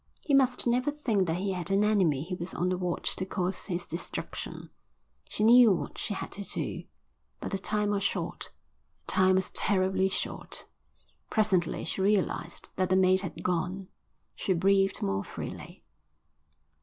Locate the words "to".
3.17-3.23, 6.31-6.43